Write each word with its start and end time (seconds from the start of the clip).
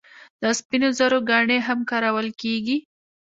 د 0.41 0.43
سپینو 0.59 0.89
زرو 0.99 1.19
ګاڼې 1.29 1.57
هم 1.67 1.79
کارول 1.89 2.27
کیږي. 2.41 2.77